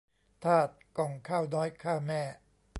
[0.43, 2.21] ธาตุก่องข้าวน้อยฆ่าแม่